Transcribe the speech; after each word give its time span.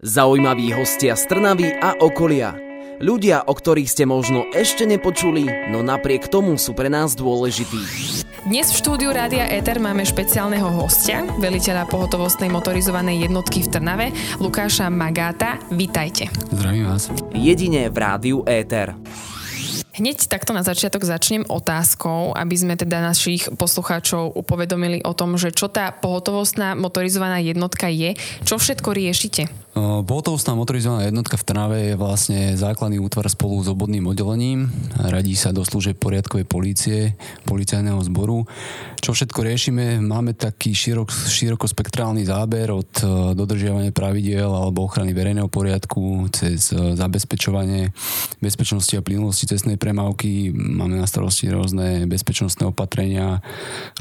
Zaujímaví 0.00 0.72
hostia 0.72 1.12
z 1.12 1.28
Trnavy 1.28 1.76
a 1.76 1.92
okolia. 2.00 2.56
Ľudia, 3.04 3.44
o 3.44 3.52
ktorých 3.52 3.84
ste 3.84 4.08
možno 4.08 4.48
ešte 4.56 4.88
nepočuli, 4.88 5.44
no 5.68 5.84
napriek 5.84 6.24
tomu 6.24 6.56
sú 6.56 6.72
pre 6.72 6.88
nás 6.88 7.12
dôležití. 7.12 7.84
Dnes 8.48 8.72
v 8.72 8.80
štúdiu 8.80 9.12
Rádia 9.12 9.44
Eter 9.52 9.76
máme 9.76 10.00
špeciálneho 10.08 10.72
hostia, 10.72 11.28
veliteľa 11.36 11.84
pohotovostnej 11.84 12.48
motorizovanej 12.48 13.28
jednotky 13.28 13.60
v 13.60 13.76
Trnave, 13.76 14.06
Lukáša 14.40 14.88
Magáta. 14.88 15.60
Vítajte. 15.68 16.32
Zdravím 16.48 16.88
vás. 16.88 17.12
Jedine 17.36 17.92
v 17.92 17.96
Rádiu 18.00 18.40
Éter. 18.48 18.96
Hneď 20.00 20.32
takto 20.32 20.56
na 20.56 20.64
začiatok 20.64 21.04
začnem 21.04 21.44
otázkou, 21.44 22.32
aby 22.32 22.56
sme 22.56 22.72
teda 22.72 23.04
našich 23.04 23.52
poslucháčov 23.52 24.32
upovedomili 24.32 25.04
o 25.04 25.12
tom, 25.12 25.36
že 25.36 25.52
čo 25.52 25.68
tá 25.68 25.92
pohotovostná 25.92 26.72
motorizovaná 26.72 27.36
jednotka 27.44 27.92
je, 27.92 28.16
čo 28.48 28.56
všetko 28.56 28.96
riešite. 28.96 29.52
Pohotovostná 29.70 30.58
motorizovaná 30.58 31.06
jednotka 31.06 31.38
v 31.38 31.46
Trnave 31.46 31.78
je 31.92 31.94
vlastne 31.94 32.58
základný 32.58 32.98
útvar 32.98 33.30
spolu 33.30 33.62
s 33.62 33.70
obodným 33.70 34.02
oddelením. 34.10 34.66
Radí 34.98 35.38
sa 35.38 35.54
do 35.54 35.62
služieb 35.62 35.94
poriadkovej 35.94 36.42
polície, 36.42 37.14
policajného 37.46 38.02
zboru. 38.02 38.50
Čo 38.98 39.14
všetko 39.14 39.46
riešime? 39.46 40.02
Máme 40.02 40.34
taký 40.34 40.74
širok, 40.74 41.14
širokospektrálny 41.14 42.26
záber 42.26 42.74
od 42.74 42.90
dodržiavania 43.38 43.94
pravidiel 43.94 44.50
alebo 44.50 44.90
ochrany 44.90 45.14
verejného 45.14 45.46
poriadku 45.46 46.26
cez 46.34 46.74
zabezpečovanie 46.74 47.94
bezpečnosti 48.42 48.98
a 48.98 49.06
plynulosti 49.06 49.54
cestnej 49.54 49.78
premávky. 49.78 50.50
Máme 50.50 50.98
na 50.98 51.06
starosti 51.06 51.46
rôzne 51.46 52.10
bezpečnostné 52.10 52.66
opatrenia, 52.66 53.38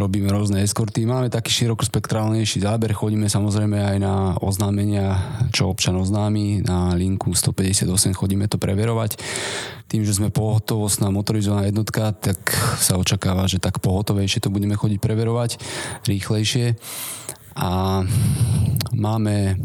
robíme 0.01 0.33
rôzne 0.33 0.65
eskorty. 0.65 1.05
Máme 1.05 1.29
taký 1.29 1.53
širokospektrálnejší 1.53 2.65
záber, 2.65 2.97
chodíme 2.97 3.29
samozrejme 3.29 3.77
aj 3.77 3.97
na 4.01 4.33
oznámenia, 4.41 5.21
čo 5.59 5.67
občan 5.67 5.99
oznámi 5.99 6.63
na 6.63 6.95
linku 6.95 7.35
158 7.35 7.83
chodíme 8.15 8.47
to 8.47 8.55
preverovať. 8.55 9.19
Tým, 9.91 10.07
že 10.07 10.15
sme 10.15 10.31
pohotovostná 10.31 11.11
motorizovaná 11.11 11.67
jednotka, 11.67 12.15
tak 12.15 12.39
sa 12.79 12.95
očakáva, 12.95 13.43
že 13.51 13.59
tak 13.59 13.83
pohotovejšie 13.83 14.39
to 14.39 14.55
budeme 14.55 14.79
chodiť 14.79 15.03
preverovať, 15.03 15.59
rýchlejšie. 16.07 16.79
A 17.59 17.99
máme 18.95 19.59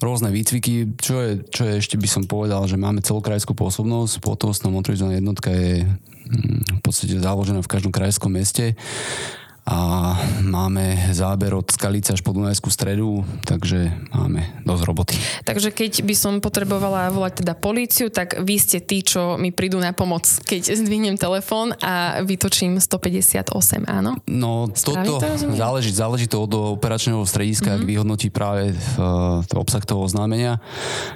rôzne 0.00 0.32
výcviky, 0.32 0.96
čo 0.96 1.20
je, 1.20 1.30
čo 1.52 1.68
je 1.68 1.84
ešte 1.84 2.00
by 2.00 2.08
som 2.08 2.24
povedal, 2.24 2.64
že 2.64 2.80
máme 2.80 3.04
celokrajskú 3.04 3.52
pôsobnosť, 3.52 4.24
pohotovostná 4.24 4.72
motorizovaná 4.72 5.20
jednotka 5.20 5.52
je 5.52 5.84
mm, 5.84 6.80
v 6.80 6.80
podstate 6.80 7.20
založená 7.20 7.60
v 7.60 7.68
každom 7.68 7.92
krajskom 7.92 8.32
meste 8.32 8.72
a 9.64 10.12
máme 10.44 11.08
záber 11.16 11.56
od 11.56 11.64
Skalice 11.72 12.12
až 12.12 12.20
po 12.20 12.36
Dunajskú 12.36 12.68
stredu, 12.68 13.24
takže 13.48 13.96
máme 14.12 14.60
dosť 14.60 14.82
roboty. 14.84 15.16
Takže 15.40 15.72
keď 15.72 16.04
by 16.04 16.14
som 16.14 16.44
potrebovala 16.44 17.08
volať 17.08 17.40
teda 17.40 17.56
políciu, 17.56 18.12
tak 18.12 18.44
vy 18.44 18.60
ste 18.60 18.84
tí, 18.84 19.00
čo 19.00 19.40
mi 19.40 19.56
prídu 19.56 19.80
na 19.80 19.96
pomoc, 19.96 20.28
keď 20.44 20.68
zdvihnem 20.84 21.16
telefón 21.16 21.72
a 21.80 22.20
vytočím 22.20 22.76
158, 22.76 23.88
áno? 23.88 24.20
No 24.28 24.68
toto 24.68 25.16
to 25.16 25.56
záleží, 25.56 25.90
záleží 25.96 26.26
to 26.28 26.44
od 26.44 26.76
operačného 26.76 27.24
strediska, 27.24 27.72
mm-hmm. 27.72 27.80
ak 27.80 27.88
mhm. 27.88 27.90
vyhodnotí 27.90 28.28
práve 28.28 28.76
uh, 28.76 29.40
obsah 29.56 29.80
toho 29.80 30.04
oznámenia. 30.04 30.60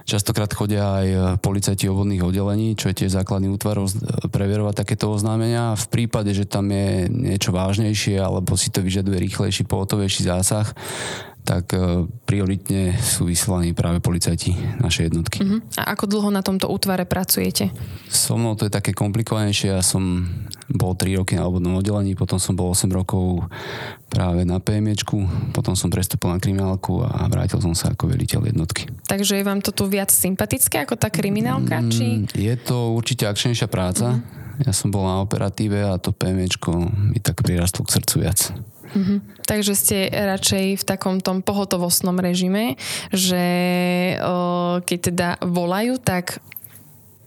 Častokrát 0.08 0.48
chodia 0.56 1.04
aj 1.04 1.08
policajti 1.44 1.84
obvodných 1.92 2.24
oddelení, 2.24 2.80
čo 2.80 2.88
je 2.88 3.04
tiež 3.04 3.12
základný 3.12 3.52
útvar 3.52 3.76
preverovať 4.32 4.74
takéto 4.88 5.12
oznámenia. 5.12 5.76
V 5.76 5.86
prípade, 5.92 6.32
že 6.32 6.48
tam 6.48 6.72
je 6.72 7.12
niečo 7.12 7.52
vážnejšie, 7.52 8.16
ale 8.16 8.37
alebo 8.38 8.54
si 8.54 8.70
to 8.70 8.80
vyžaduje 8.80 9.18
rýchlejší, 9.18 9.66
pohotovejší 9.66 10.30
zásah, 10.30 10.70
tak 11.48 11.72
e, 11.72 12.04
prioritne 12.28 13.00
sú 13.00 13.24
vyslaní 13.24 13.72
práve 13.72 14.04
policajti 14.04 14.52
našej 14.84 15.08
jednotky. 15.08 15.40
Uh-huh. 15.40 15.64
A 15.80 15.96
ako 15.96 16.04
dlho 16.04 16.28
na 16.28 16.44
tomto 16.44 16.68
útvare 16.68 17.08
pracujete? 17.08 17.72
So 18.12 18.36
mnou 18.36 18.52
to 18.52 18.68
je 18.68 18.72
také 18.76 18.92
komplikovanejšie. 18.92 19.72
Ja 19.72 19.80
som 19.80 20.28
bol 20.68 20.92
3 20.92 21.24
roky 21.24 21.40
na 21.40 21.48
obvodnom 21.48 21.80
oddelení, 21.80 22.12
potom 22.12 22.36
som 22.36 22.52
bol 22.52 22.76
8 22.76 22.92
rokov 22.92 23.48
práve 24.12 24.44
na 24.44 24.60
PMEčku, 24.60 25.24
potom 25.56 25.72
som 25.72 25.88
prestúpil 25.88 26.28
na 26.28 26.36
kriminálku 26.36 27.00
a 27.00 27.24
vrátil 27.32 27.64
som 27.64 27.72
sa 27.72 27.96
ako 27.96 28.12
veliteľ 28.12 28.52
jednotky. 28.52 28.84
Takže 29.08 29.40
je 29.40 29.44
vám 29.48 29.64
to 29.64 29.72
tu 29.72 29.88
viac 29.88 30.12
sympatické 30.12 30.84
ako 30.84 31.00
tá 31.00 31.08
kriminálka? 31.08 31.80
Mm, 31.80 31.88
či... 31.88 32.04
Je 32.36 32.54
to 32.60 32.92
určite 32.92 33.24
akčnejšia 33.24 33.72
práca. 33.72 34.20
Uh-huh 34.20 34.47
ja 34.64 34.72
som 34.74 34.90
bol 34.90 35.06
na 35.06 35.22
operatíve 35.22 35.78
a 35.86 36.00
to 36.00 36.10
PMčko 36.10 36.74
mi 37.14 37.18
tak 37.22 37.42
prirastlo 37.46 37.86
k 37.86 37.94
srdcu 38.00 38.14
viac. 38.18 38.38
Mm-hmm. 38.88 39.18
Takže 39.44 39.72
ste 39.76 40.08
radšej 40.08 40.80
v 40.80 40.84
takom 40.84 41.20
tom 41.20 41.44
pohotovostnom 41.44 42.16
režime, 42.16 42.80
že 43.12 43.44
o, 44.20 44.80
keď 44.80 44.98
teda 45.12 45.28
volajú, 45.44 46.00
tak 46.00 46.40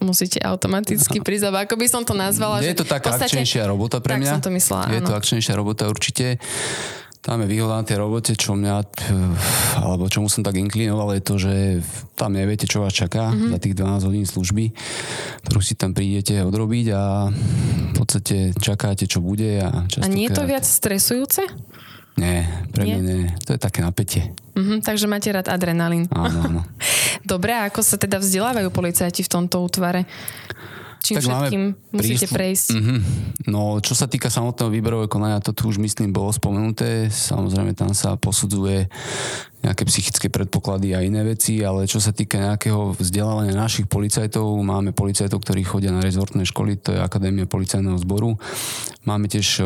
musíte 0.02 0.41
automaticky 0.41 1.22
prísť, 1.22 1.53
ako 1.53 1.78
by 1.78 1.88
som 1.88 2.02
to 2.02 2.18
nazvala. 2.18 2.66
Je 2.66 2.74
že 2.74 2.81
to 2.81 2.88
taká 2.90 3.14
podstate, 3.14 3.38
akčnejšia 3.38 3.70
robota 3.70 4.02
pre 4.02 4.18
mňa. 4.18 4.25
Tak 4.25 4.34
som 4.34 4.41
to 4.41 4.52
myslela, 4.58 4.84
Je 4.90 5.00
áno. 5.00 5.08
to 5.08 5.14
akčnejšia 5.14 5.53
robota 5.53 5.84
určite 5.86 6.41
tam 7.22 7.46
je 7.46 7.48
výhoda 7.54 7.78
na 7.78 7.86
tej 7.86 8.02
robote, 8.02 8.34
čo 8.34 8.58
mňa, 8.58 8.74
alebo 9.78 10.09
čomu 10.09 10.26
som 10.26 10.42
tak 10.42 10.58
inklinoval, 10.58 11.14
je 11.14 11.22
to, 11.22 11.36
že 11.38 11.54
tam 12.18 12.34
neviete, 12.34 12.66
čo 12.66 12.82
vás 12.82 12.98
čaká 12.98 13.30
mm-hmm. 13.30 13.54
za 13.54 13.58
tých 13.62 13.78
12 13.78 14.09
hodín 14.09 14.26
služby, 14.26 14.74
ktorú 15.46 15.62
si 15.62 15.78
tam 15.78 15.94
prídete 15.94 16.42
odrobiť 16.42 16.86
a 16.98 17.30
v 17.30 17.94
podstate 17.94 18.58
čakáte, 18.58 19.06
čo 19.06 19.22
bude. 19.22 19.62
A, 19.62 19.86
a 19.86 20.08
nie 20.09 20.26
je 20.26 20.34
to 20.34 20.50
viac 20.50 20.66
stresujúce? 20.66 21.46
Nie, 22.18 22.44
pre 22.74 22.90
mňa 22.90 23.02
nie. 23.06 23.30
To 23.48 23.56
je 23.56 23.59
také 23.62 23.86
napätie. 23.86 24.34
Mm-hmm, 24.58 24.84
takže 24.84 25.06
máte 25.06 25.30
rád 25.30 25.48
adrenalín. 25.48 26.09
Áno, 26.09 26.42
áno. 26.42 26.62
Dobre, 27.32 27.53
a 27.53 27.70
ako 27.70 27.86
sa 27.86 28.02
teda 28.02 28.18
vzdelávajú 28.18 28.74
policajti 28.74 29.22
v 29.22 29.30
tomto 29.30 29.62
útvare? 29.62 30.09
Čím 31.11 31.17
tak 31.19 31.25
všetkým 31.27 31.63
musíte 31.91 32.25
príslu... 32.25 32.35
prejsť? 32.39 32.67
Mm-hmm. 32.72 32.99
No, 33.51 33.83
čo 33.83 33.94
sa 33.94 34.07
týka 34.07 34.31
samotného 34.31 34.72
výberového 34.72 35.11
konania, 35.11 35.44
to 35.44 35.51
tu 35.51 35.67
už 35.67 35.77
myslím 35.83 36.16
bolo 36.16 36.31
spomenuté. 36.31 37.11
Samozrejme, 37.11 37.75
tam 37.75 37.91
sa 37.91 38.16
posudzuje 38.16 38.88
nejaké 39.61 39.83
psychické 39.85 40.27
predpoklady 40.31 40.97
a 40.97 41.05
iné 41.05 41.22
veci, 41.22 41.61
ale 41.61 41.85
čo 41.85 42.01
sa 42.01 42.09
týka 42.09 42.41
nejakého 42.41 42.97
vzdelávania 42.97 43.53
našich 43.53 43.85
policajtov, 43.85 44.57
máme 44.57 44.89
policajtov, 44.89 45.38
ktorí 45.38 45.61
chodia 45.61 45.94
na 45.94 46.01
rezortné 46.01 46.49
školy, 46.49 46.81
to 46.81 46.97
je 46.97 46.99
Akadémia 47.03 47.45
policajného 47.45 47.99
zboru. 48.01 48.41
Máme 49.05 49.29
tiež 49.29 49.61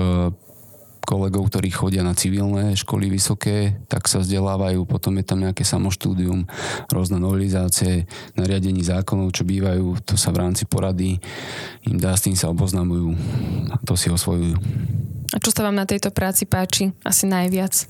kolegov, 1.06 1.48
ktorí 1.54 1.70
chodia 1.70 2.02
na 2.02 2.18
civilné 2.18 2.74
školy 2.74 3.14
vysoké, 3.14 3.78
tak 3.88 4.10
sa 4.10 4.20
vzdelávajú, 4.20 4.84
potom 4.90 5.16
je 5.22 5.26
tam 5.26 5.40
nejaké 5.46 5.62
samoštúdium, 5.62 6.50
rôzne 6.90 7.22
novelizácie, 7.22 8.10
nariadení 8.34 8.82
zákonov, 8.82 9.32
čo 9.32 9.46
bývajú, 9.46 10.02
to 10.04 10.18
sa 10.18 10.34
v 10.34 10.42
rámci 10.42 10.66
porady 10.66 11.22
im 11.86 12.02
dá, 12.02 12.18
s 12.18 12.26
tým 12.26 12.34
sa 12.34 12.50
oboznamujú 12.50 13.14
a 13.70 13.78
to 13.86 13.94
si 13.94 14.10
osvojujú. 14.10 14.58
A 15.34 15.38
čo 15.38 15.54
sa 15.54 15.66
vám 15.66 15.78
na 15.78 15.86
tejto 15.86 16.10
práci 16.10 16.50
páči 16.50 16.92
asi 17.06 17.30
najviac? 17.30 17.86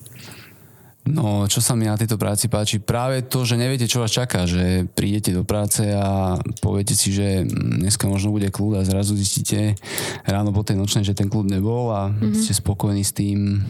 No, 1.06 1.46
čo 1.46 1.62
sa 1.62 1.78
mi 1.78 1.86
na 1.86 1.94
tejto 1.94 2.18
práci 2.18 2.50
páči? 2.50 2.82
Práve 2.82 3.22
to, 3.22 3.46
že 3.46 3.62
neviete, 3.62 3.86
čo 3.86 4.02
vás 4.02 4.10
čaká, 4.10 4.50
že 4.50 4.90
prídete 4.98 5.38
do 5.38 5.46
práce 5.46 5.86
a 5.86 6.34
poviete 6.66 6.98
si, 6.98 7.14
že 7.14 7.46
dneska 7.46 8.10
možno 8.10 8.34
bude 8.34 8.50
kľud 8.50 8.82
a 8.82 8.88
zrazu 8.88 9.14
zistíte 9.14 9.78
ráno 10.26 10.50
po 10.50 10.66
tej 10.66 10.82
nočnej, 10.82 11.06
že 11.06 11.14
ten 11.14 11.30
kľud 11.30 11.46
nebol 11.46 11.94
a 11.94 12.10
mm-hmm. 12.10 12.34
ste 12.34 12.58
spokojní 12.58 13.06
s 13.06 13.14
tým, 13.14 13.62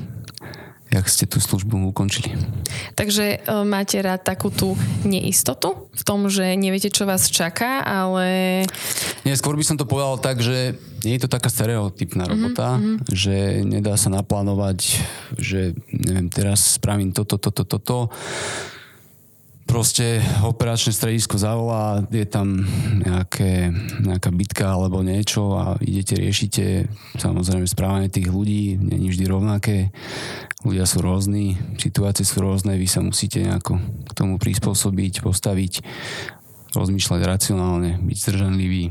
jak 0.95 1.11
ste 1.11 1.27
tú 1.27 1.43
službu 1.43 1.91
ukončili. 1.91 2.39
Takže 2.95 3.43
e, 3.43 3.67
máte 3.67 3.99
rád 3.99 4.23
takú 4.23 4.47
tú 4.47 4.79
neistotu 5.03 5.91
v 5.91 6.03
tom, 6.07 6.31
že 6.31 6.55
neviete, 6.55 6.87
čo 6.87 7.03
vás 7.03 7.27
čaká, 7.27 7.83
ale... 7.83 8.63
Nie, 9.27 9.35
skôr 9.35 9.59
by 9.59 9.65
som 9.67 9.75
to 9.75 9.83
povedal 9.83 10.15
tak, 10.23 10.39
že 10.39 10.79
nie 11.05 11.15
je 11.15 11.23
to 11.25 11.29
taká 11.31 11.47
stereotypná 11.47 12.25
mhm, 12.25 12.31
robota, 12.33 12.67
mm-hmm. 12.75 12.97
že 13.13 13.35
nedá 13.61 13.95
sa 13.95 14.09
naplánovať, 14.09 14.79
že 15.37 15.77
neviem, 15.93 16.27
teraz 16.33 16.81
spravím 16.81 17.13
toto, 17.13 17.37
toto, 17.37 17.63
toto. 17.63 18.09
Proste 19.65 20.21
operačné 20.45 20.93
stredisko 20.93 21.41
zavolá, 21.41 22.05
je 22.13 22.21
tam 22.29 22.69
nejaké, 23.01 23.73
nejaká 23.97 24.29
bitka 24.29 24.69
alebo 24.69 25.01
niečo 25.01 25.57
a 25.57 25.73
idete, 25.81 26.21
riešite 26.21 26.85
samozrejme 27.17 27.65
správanie 27.65 28.13
tých 28.13 28.29
ľudí, 28.29 28.77
není 28.77 29.09
vždy 29.09 29.25
rovnaké 29.25 29.89
ľudia 30.65 30.85
sú 30.89 31.01
rôzni, 31.01 31.57
situácie 31.77 32.25
sú 32.25 32.41
rôzne, 32.41 32.77
vy 32.77 32.89
sa 32.89 33.01
musíte 33.01 33.41
nejako 33.41 33.77
k 34.09 34.11
tomu 34.17 34.41
prispôsobiť, 34.41 35.21
postaviť, 35.21 35.73
rozmýšľať 36.73 37.21
racionálne, 37.21 38.01
byť 38.01 38.17
zdržanlivý. 38.17 38.83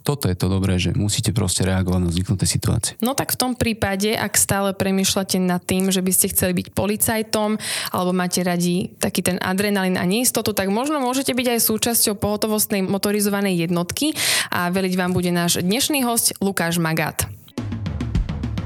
Toto 0.00 0.26
je 0.28 0.36
to 0.36 0.48
dobré, 0.48 0.80
že 0.80 0.96
musíte 0.96 1.30
proste 1.36 1.64
reagovať 1.64 2.00
na 2.00 2.08
vzniknuté 2.08 2.44
situácie. 2.48 2.96
No 3.04 3.12
tak 3.12 3.36
v 3.36 3.40
tom 3.40 3.52
prípade, 3.52 4.16
ak 4.16 4.36
stále 4.36 4.72
premyšľate 4.72 5.36
nad 5.40 5.60
tým, 5.60 5.92
že 5.92 6.00
by 6.00 6.12
ste 6.12 6.32
chceli 6.32 6.56
byť 6.56 6.72
policajtom 6.72 7.60
alebo 7.92 8.12
máte 8.16 8.40
radi 8.40 8.92
taký 8.96 9.20
ten 9.20 9.36
adrenalín 9.40 10.00
a 10.00 10.04
neistotu, 10.08 10.56
tak 10.56 10.72
možno 10.72 11.00
môžete 11.00 11.36
byť 11.36 11.46
aj 11.56 11.60
súčasťou 11.60 12.14
pohotovostnej 12.16 12.84
motorizovanej 12.84 13.68
jednotky 13.68 14.16
a 14.48 14.72
veliť 14.72 14.94
vám 14.96 15.12
bude 15.12 15.28
náš 15.32 15.60
dnešný 15.60 16.04
host 16.04 16.36
Lukáš 16.40 16.80
Magát. 16.80 17.39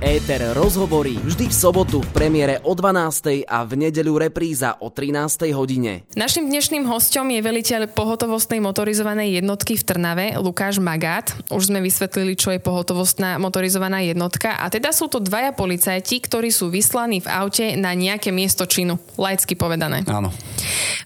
Éter 0.03 0.43
rozhovorí 0.59 1.15
vždy 1.23 1.47
v 1.47 1.55
sobotu 1.55 2.03
v 2.03 2.11
premiére 2.11 2.59
o 2.67 2.75
12. 2.75 3.47
a 3.47 3.63
v 3.63 3.73
nedeľu 3.79 4.19
repríza 4.27 4.75
o 4.83 4.91
13. 4.91 5.55
hodine. 5.55 6.03
Našim 6.19 6.51
dnešným 6.51 6.83
hostom 6.91 7.31
je 7.31 7.39
veliteľ 7.39 7.87
pohotovostnej 7.95 8.59
motorizovanej 8.59 9.39
jednotky 9.39 9.79
v 9.79 9.87
Trnave, 9.87 10.27
Lukáš 10.43 10.83
Magát. 10.83 11.31
Už 11.47 11.71
sme 11.71 11.79
vysvetlili, 11.79 12.35
čo 12.35 12.51
je 12.51 12.59
pohotovostná 12.59 13.39
motorizovaná 13.39 14.03
jednotka 14.03 14.59
a 14.59 14.67
teda 14.67 14.91
sú 14.91 15.07
to 15.07 15.23
dvaja 15.23 15.55
policajti, 15.55 16.19
ktorí 16.19 16.51
sú 16.51 16.75
vyslaní 16.75 17.23
v 17.23 17.31
aute 17.31 17.79
na 17.79 17.95
nejaké 17.95 18.35
miesto 18.35 18.67
činu, 18.67 18.99
laicky 19.15 19.55
povedané. 19.55 20.03
Áno. 20.11 20.35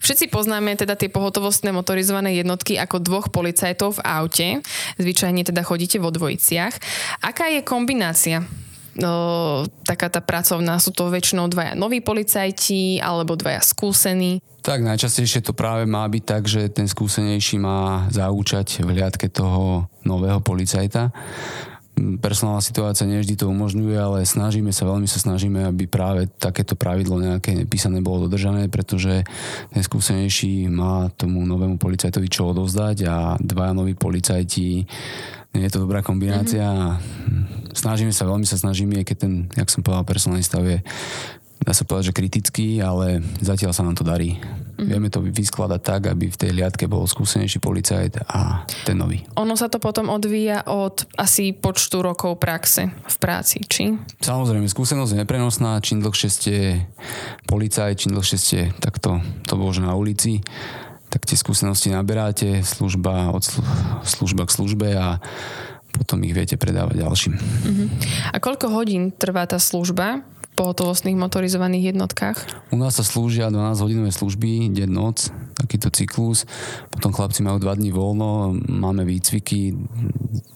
Všetci 0.01 0.33
poznáme 0.33 0.79
teda 0.79 0.97
tie 0.97 1.11
pohotovostné 1.13 1.75
motorizované 1.75 2.39
jednotky 2.39 2.79
ako 2.79 3.03
dvoch 3.03 3.29
policajtov 3.35 3.99
v 3.99 4.05
aute. 4.07 4.47
Zvyčajne 4.97 5.43
teda 5.43 5.67
chodíte 5.67 5.99
vo 5.99 6.15
dvojiciach. 6.15 6.73
Aká 7.27 7.51
je 7.51 7.61
kombinácia 7.67 8.47
taká 9.87 10.11
tá 10.11 10.19
pracovná, 10.19 10.83
sú 10.83 10.91
to 10.91 11.07
väčšinou 11.07 11.47
dvaja 11.47 11.79
noví 11.79 12.03
policajti 12.03 12.99
alebo 12.99 13.39
dvaja 13.39 13.63
skúsení. 13.63 14.43
Tak 14.59 14.83
najčastejšie 14.83 15.47
to 15.47 15.55
práve 15.55 15.87
má 15.87 16.03
byť 16.11 16.23
tak, 16.27 16.43
že 16.51 16.67
ten 16.69 16.91
skúsenejší 16.91 17.63
má 17.63 18.11
zaúčať 18.11 18.83
v 18.83 18.99
hliadke 18.99 19.31
toho 19.31 19.87
nového 20.03 20.43
policajta. 20.43 21.15
Personálna 22.23 22.63
situácia 22.63 23.05
nevždy 23.05 23.35
to 23.35 23.51
umožňuje, 23.51 23.97
ale 23.99 24.19
snažíme 24.23 24.71
sa, 24.71 24.89
veľmi 24.89 25.07
sa 25.11 25.19
snažíme, 25.19 25.67
aby 25.67 25.91
práve 25.91 26.31
takéto 26.39 26.79
pravidlo 26.79 27.19
nejaké 27.19 27.55
nepísané 27.55 28.01
bolo 28.01 28.27
dodržané, 28.27 28.71
pretože 28.71 29.27
ten 29.71 29.83
skúsenejší 29.83 30.71
má 30.71 31.11
tomu 31.15 31.43
novému 31.45 31.77
policajtovi 31.77 32.29
čo 32.31 32.51
odovzdať 32.55 32.97
a 33.07 33.17
dvaja 33.39 33.73
noví 33.75 33.99
policajti 33.99 34.87
nie 35.57 35.65
je 35.65 35.73
to 35.73 35.89
dobrá 35.89 36.05
kombinácia 36.05 36.69
mm-hmm. 36.69 37.73
snažíme 37.73 38.13
sa, 38.13 38.29
veľmi 38.29 38.45
sa 38.45 38.61
snažíme, 38.61 39.01
keď 39.01 39.17
ten, 39.17 39.33
jak 39.57 39.73
som 39.73 39.81
povedal, 39.81 40.05
personálny 40.05 40.45
stav 40.45 40.61
je 40.69 40.85
dá 41.63 41.73
sa 41.75 41.85
povedať, 41.85 42.11
že 42.11 42.19
kritický, 42.19 42.79
ale 42.79 43.23
zatiaľ 43.43 43.75
sa 43.75 43.83
nám 43.83 43.99
to 43.99 44.07
darí. 44.07 44.39
Mm-hmm. 44.39 44.89
Vieme 44.89 45.09
to 45.11 45.21
vyskladať 45.23 45.81
tak, 45.83 46.03
aby 46.07 46.31
v 46.31 46.39
tej 46.39 46.51
liadke 46.55 46.87
bol 46.87 47.03
skúsenejší 47.03 47.59
policajt 47.59 48.23
a 48.31 48.63
ten 48.87 48.95
nový. 48.95 49.27
Ono 49.35 49.59
sa 49.59 49.67
to 49.67 49.83
potom 49.83 50.07
odvíja 50.07 50.63
od 50.71 51.03
asi 51.19 51.51
počtu 51.51 51.99
rokov 51.99 52.39
praxe 52.39 52.95
v 52.95 53.17
práci, 53.19 53.59
či? 53.67 53.99
Samozrejme, 54.23 54.71
skúsenosť 54.71 55.19
je 55.19 55.21
neprenosná. 55.27 55.83
Čím 55.83 56.07
dlhšie 56.07 56.31
ste 56.31 56.55
policajt, 57.51 58.07
čím 58.07 58.15
dlhšie 58.15 58.39
ste 58.39 58.59
takto 58.79 59.19
to 59.51 59.55
bože 59.59 59.83
na 59.83 59.99
ulici, 59.99 60.47
tak 61.11 61.27
tie 61.27 61.35
skúsenosti 61.35 61.91
naberáte, 61.91 62.63
služba 62.63 63.35
od 63.35 63.43
slu- 63.43 63.67
služba 64.07 64.47
k 64.47 64.55
službe 64.55 64.89
a 64.95 65.19
potom 65.91 66.23
ich 66.23 66.37
viete 66.37 66.55
predávať 66.55 67.03
ďalším. 67.03 67.35
Uh-huh. 67.35 67.89
A 68.31 68.37
koľko 68.39 68.71
hodín 68.71 69.11
trvá 69.11 69.49
tá 69.49 69.59
služba 69.59 70.23
pohotovostných 70.59 71.15
motorizovaných 71.15 71.95
jednotkách? 71.95 72.37
U 72.75 72.77
nás 72.83 72.99
sa 72.99 73.07
slúžia 73.07 73.47
12 73.47 73.79
hodinové 73.79 74.11
služby, 74.11 74.75
deň, 74.75 74.91
noc, 74.91 75.31
takýto 75.55 75.95
cyklus. 75.95 76.43
Potom 76.91 77.15
chlapci 77.15 77.47
majú 77.47 77.63
2 77.63 77.79
dní 77.79 77.95
voľno, 77.95 78.59
máme 78.67 79.07
výcviky 79.07 79.79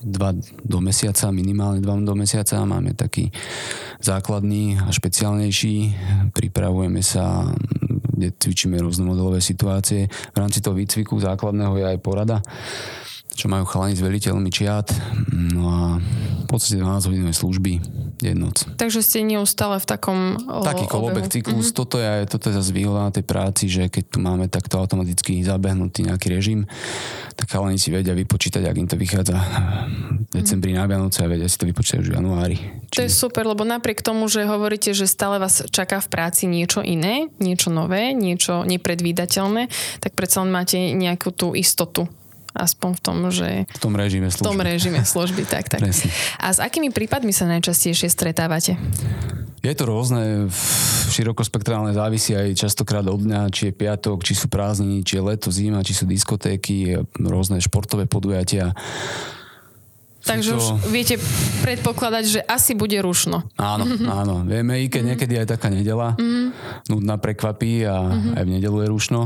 2 0.02 0.66
do 0.66 0.78
mesiaca, 0.82 1.30
minimálne 1.30 1.78
2 1.78 2.02
do 2.02 2.14
mesiaca. 2.18 2.58
Máme 2.66 2.98
taký 2.98 3.30
základný 4.02 4.82
a 4.82 4.90
špeciálnejší. 4.90 5.94
Pripravujeme 6.34 6.98
sa 6.98 7.46
kde 8.22 8.38
cvičíme 8.38 8.78
rôzne 8.78 9.02
modelové 9.02 9.42
situácie. 9.42 10.06
V 10.06 10.36
rámci 10.38 10.62
toho 10.62 10.78
výcviku 10.78 11.18
základného 11.18 11.74
je 11.82 11.84
aj 11.90 11.98
porada, 11.98 12.38
čo 13.34 13.50
majú 13.50 13.66
chalani 13.66 13.98
s 13.98 14.04
veliteľmi 14.04 14.46
čiat. 14.46 14.94
No 15.58 15.62
a 15.66 15.82
v 15.98 16.46
podstate 16.46 16.78
12 16.78 17.10
hodinové 17.10 17.34
služby, 17.34 17.72
jednoc. 18.22 18.62
Takže 18.78 19.02
ste 19.02 19.26
neustále 19.26 19.82
v 19.82 19.86
takom 19.86 20.18
Taký 20.62 20.86
kolobek 20.86 21.26
cyklus. 21.26 21.74
Mm-hmm. 21.74 21.78
Toto 21.82 21.96
je, 21.98 22.12
toto 22.30 22.44
je 22.48 22.54
zase 22.54 22.70
výhoda 22.70 23.10
na 23.10 23.12
tej 23.12 23.26
práci, 23.26 23.66
že 23.66 23.90
keď 23.90 24.04
tu 24.06 24.18
máme 24.22 24.46
takto 24.46 24.78
automaticky 24.78 25.42
zabehnutý 25.42 26.06
nejaký 26.06 26.30
režim, 26.30 26.70
tak 27.34 27.50
chalani 27.50 27.76
si 27.76 27.90
vedia 27.90 28.14
vypočítať, 28.14 28.62
ak 28.62 28.76
im 28.78 28.88
to 28.88 28.96
vychádza 28.96 29.36
v 30.30 30.32
decembri 30.32 30.72
na 30.72 30.86
Vianoce 30.86 31.24
a 31.24 31.30
vedia 31.30 31.50
si 31.50 31.58
to 31.58 31.66
vypočítať 31.66 31.98
už 32.06 32.10
v 32.12 32.16
januári. 32.16 32.56
Či... 32.92 32.96
To 32.96 33.04
je 33.04 33.12
super, 33.12 33.44
lebo 33.44 33.66
napriek 33.66 34.04
tomu, 34.04 34.30
že 34.30 34.46
hovoríte, 34.46 34.94
že 34.94 35.10
stále 35.10 35.42
vás 35.42 35.64
čaká 35.74 35.98
v 35.98 36.08
práci 36.12 36.46
niečo 36.46 36.84
iné, 36.84 37.26
niečo 37.42 37.74
nové, 37.74 38.14
niečo 38.14 38.62
nepredvídateľné, 38.62 39.68
tak 39.98 40.12
predsa 40.14 40.46
len 40.46 40.54
máte 40.54 40.78
nejakú 40.94 41.34
tú 41.34 41.52
istotu 41.58 42.06
aspoň 42.52 42.90
v 42.96 43.00
tom, 43.00 43.16
že... 43.32 43.48
V 43.68 43.80
tom 43.80 43.94
režime 43.96 44.28
služby. 44.28 44.44
V 44.44 44.48
tom 44.48 44.60
režime 44.60 45.00
služby, 45.02 45.42
tak, 45.48 45.72
tak. 45.72 45.80
A 46.40 46.46
s 46.52 46.58
akými 46.60 46.92
prípadmi 46.92 47.32
sa 47.32 47.48
najčastejšie 47.48 48.08
stretávate? 48.12 48.76
Je 49.62 49.72
to 49.78 49.86
rôzne, 49.86 50.50
širokospektrálne, 51.14 51.94
závisí 51.94 52.34
aj 52.34 52.58
častokrát 52.58 53.06
od 53.06 53.22
dňa, 53.22 53.46
či 53.54 53.70
je 53.70 53.78
piatok, 53.78 54.26
či 54.26 54.34
sú 54.34 54.50
prázdniny, 54.50 55.06
či 55.06 55.18
je 55.18 55.22
leto, 55.22 55.54
zima, 55.54 55.86
či 55.86 55.94
sú 55.94 56.02
diskotéky, 56.02 56.98
rôzne 57.14 57.62
športové 57.62 58.10
podujatia. 58.10 58.74
Takže 60.22 60.50
to... 60.54 60.58
už 60.58 60.66
viete 60.90 61.18
predpokladať, 61.66 62.24
že 62.26 62.40
asi 62.46 62.78
bude 62.78 62.98
rušno. 63.02 63.42
Áno, 63.58 63.84
áno. 64.22 64.46
Vieme, 64.46 64.82
i 64.82 64.86
keď 64.86 65.02
mm. 65.02 65.08
niekedy 65.14 65.34
aj 65.42 65.46
taká 65.58 65.68
nedela 65.70 66.14
mm. 66.14 66.48
nudná 66.90 67.18
prekvapí 67.18 67.86
a 67.86 68.02
mm-hmm. 68.02 68.34
aj 68.38 68.42
v 68.46 68.50
nedelu 68.50 68.76
je 68.82 68.88
rušno. 68.90 69.20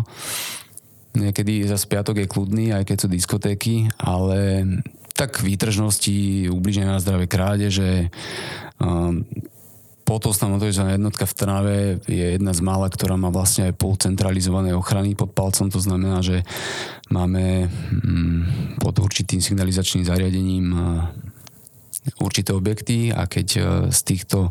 Niekedy 1.16 1.64
za 1.64 1.80
piatok 1.80 2.22
je 2.22 2.30
kľudný, 2.30 2.66
aj 2.76 2.84
keď 2.84 2.96
sú 3.00 3.08
diskotéky, 3.08 3.88
ale 3.96 4.68
tak 5.16 5.40
výtržnosti, 5.40 6.52
ubliženie 6.52 6.92
na 6.92 7.00
zdravé 7.00 7.24
krádeže, 7.24 8.12
um, 8.76 9.24
Potostná 10.06 10.46
motorizovaná 10.46 10.94
jednotka 10.94 11.26
v 11.26 11.34
Trnave 11.34 11.78
je 12.06 12.38
jedna 12.38 12.54
z 12.54 12.62
mála, 12.62 12.86
ktorá 12.86 13.18
má 13.18 13.26
vlastne 13.34 13.66
aj 13.66 13.74
pol 13.74 13.98
centralizované 13.98 14.70
ochrany 14.70 15.18
pod 15.18 15.34
palcom. 15.34 15.66
To 15.66 15.82
znamená, 15.82 16.22
že 16.22 16.46
máme 17.10 17.66
mm, 17.66 18.78
pod 18.78 19.02
určitým 19.02 19.42
signalizačným 19.42 20.06
zariadením 20.06 20.64
určité 22.22 22.54
objekty 22.54 23.10
a 23.10 23.26
keď 23.26 23.48
e, 23.56 23.60
z 23.90 24.00
týchto 24.06 24.50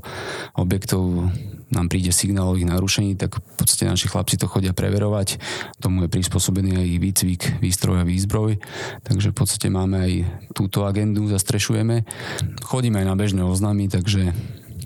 objektov 0.55 1.31
nám 1.73 1.89
príde 1.89 2.13
signál 2.13 2.53
o 2.53 2.57
ich 2.57 2.67
narušení, 2.67 3.17
tak 3.17 3.41
v 3.41 3.55
podstate 3.57 3.89
naši 3.89 4.07
chlapci 4.07 4.37
to 4.37 4.45
chodia 4.45 4.71
preverovať. 4.71 5.41
Tomu 5.81 6.05
je 6.05 6.13
prispôsobený 6.13 6.77
aj 6.77 6.87
výcvik, 7.01 7.41
výstroj 7.59 8.05
a 8.05 8.07
výzbroj. 8.07 8.61
Takže 9.01 9.33
v 9.33 9.35
podstate 9.35 9.67
máme 9.73 9.97
aj 9.97 10.13
túto 10.53 10.85
agendu, 10.85 11.25
zastrešujeme. 11.25 12.05
Chodíme 12.61 13.01
aj 13.01 13.07
na 13.09 13.15
bežné 13.17 13.41
oznámy, 13.41 13.89
takže 13.89 14.31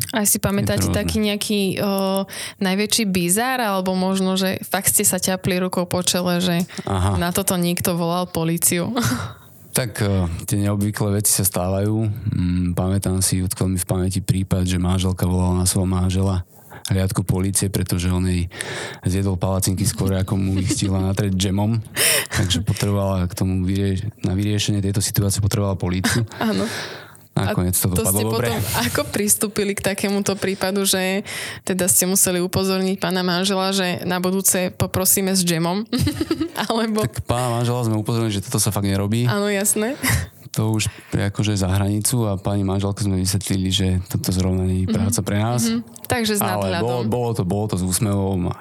aj 0.09 0.25
si 0.25 0.41
pamätáte 0.41 0.89
taký 0.89 1.21
nejaký 1.21 1.61
o, 1.77 2.25
najväčší 2.57 3.05
bizár, 3.05 3.61
alebo 3.61 3.93
možno, 3.93 4.41
že 4.41 4.57
fakt 4.65 4.89
ste 4.89 5.05
sa 5.05 5.21
ťapli 5.21 5.61
rukou 5.61 5.85
po 5.85 6.01
čele, 6.01 6.41
že 6.41 6.65
Aha. 6.89 7.21
na 7.21 7.29
toto 7.29 7.53
niekto 7.61 7.93
volal 7.93 8.25
políciu? 8.25 8.89
Tak 9.79 10.03
tie 10.43 10.59
neobvyklé 10.59 11.23
veci 11.23 11.31
sa 11.31 11.47
stávajú. 11.47 12.03
Mm, 12.35 12.75
pamätám 12.75 13.23
si, 13.23 13.39
utkol 13.39 13.71
mi 13.71 13.79
v 13.79 13.87
pamäti 13.87 14.19
prípad, 14.19 14.67
že 14.67 14.75
manželka 14.75 15.23
volala 15.23 15.63
na 15.63 15.65
svojho 15.65 15.87
manžela 15.87 16.43
hliadku 16.91 17.23
policie, 17.23 17.71
pretože 17.71 18.11
on 18.11 18.27
jej 18.27 18.51
zjedol 19.07 19.39
palacinky 19.39 19.87
skôr, 19.87 20.19
ako 20.19 20.35
mu 20.35 20.59
ich 20.59 20.75
stihla 20.75 20.99
natrieť 20.99 21.31
džemom. 21.31 21.79
Takže 22.27 22.59
potrebovala 22.67 23.23
k 23.31 23.33
tomu 23.39 23.63
vyrie- 23.63 24.03
na 24.19 24.35
vyriešenie 24.35 24.83
tejto 24.83 24.99
situácie 24.99 25.39
potrebovala 25.39 25.79
políciu. 25.79 26.27
Áno. 26.43 26.67
Nakoniec 27.37 27.75
to, 27.77 27.87
to 27.95 28.03
ste 28.03 28.23
dobre. 28.25 28.51
potom 28.51 28.57
ako 28.89 29.01
pristúpili 29.09 29.71
k 29.77 29.81
takémuto 29.81 30.35
prípadu, 30.35 30.83
že 30.83 31.23
teda 31.63 31.87
ste 31.87 32.09
museli 32.09 32.43
upozorniť 32.43 32.97
pána 32.99 33.23
manžela, 33.23 33.71
že 33.71 34.03
na 34.03 34.19
budúce 34.19 34.73
poprosíme 34.75 35.31
s 35.31 35.41
džemom? 35.45 35.87
Alebo... 36.67 37.07
Tak 37.07 37.23
pána 37.23 37.61
manžela 37.61 37.85
sme 37.87 37.95
upozornili, 37.95 38.35
že 38.35 38.43
toto 38.43 38.59
sa 38.59 38.73
fakt 38.75 38.87
nerobí. 38.87 39.25
Áno, 39.29 39.47
jasné. 39.47 39.95
To 40.57 40.73
už 40.73 40.89
akože 41.13 41.53
za 41.53 41.69
hranicu 41.69 42.25
a 42.25 42.33
pani 42.33 42.65
manželka 42.65 43.05
sme 43.05 43.21
vysvetlili, 43.21 43.69
že 43.69 43.87
toto 44.09 44.33
zrovna 44.33 44.65
nie 44.65 44.81
je 44.81 44.89
mhm. 44.89 44.95
práca 44.97 45.21
pre 45.21 45.37
nás. 45.37 45.61
Mm-hmm. 45.69 46.09
Takže 46.09 46.33
s 46.35 46.41
Ale 46.41 46.81
bolo, 46.81 47.05
bolo, 47.05 47.29
to, 47.37 47.45
bolo 47.45 47.65
to 47.69 47.77
s 47.77 47.85
úsmevom 47.85 48.49
a 48.49 48.57